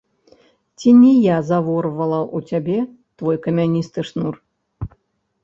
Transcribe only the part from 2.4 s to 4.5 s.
цябе твой камяністы шнур?